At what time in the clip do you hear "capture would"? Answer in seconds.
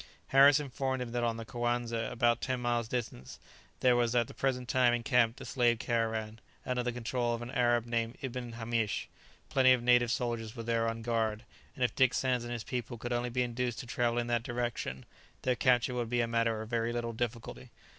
15.55-16.09